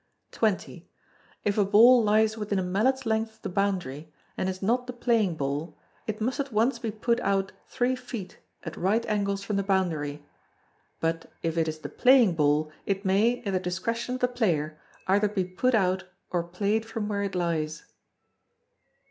xx. 0.31 0.83
If 1.43 1.59
a 1.59 1.63
ball 1.63 2.01
lies 2.03 2.35
within 2.35 2.57
a 2.57 2.63
mallet's 2.63 3.05
length 3.05 3.35
of 3.35 3.41
the 3.43 3.49
boundary, 3.49 4.11
and 4.35 4.49
is 4.49 4.63
not 4.63 4.87
the 4.87 4.93
playing 4.93 5.35
ball, 5.35 5.77
it 6.07 6.19
must 6.19 6.39
at 6.39 6.51
once 6.51 6.79
be 6.79 6.89
put 6.89 7.19
out 7.19 7.51
three 7.67 7.95
feet 7.95 8.39
at 8.63 8.75
right 8.75 9.05
angles 9.05 9.43
from 9.43 9.57
the 9.57 9.61
boundary; 9.63 10.25
but 10.99 11.31
if 11.43 11.55
it 11.55 11.67
is 11.67 11.77
the 11.77 11.89
playing 11.89 12.33
ball, 12.33 12.71
it 12.87 13.05
may, 13.05 13.43
at 13.43 13.53
the 13.53 13.59
discretion 13.59 14.15
of 14.15 14.21
the 14.21 14.27
player, 14.27 14.79
either 15.05 15.27
be 15.27 15.43
put 15.45 15.75
out 15.75 16.05
or 16.31 16.41
played 16.45 16.83
from 16.83 17.07
where 17.07 17.21
it 17.21 17.35
lies. 17.35 17.83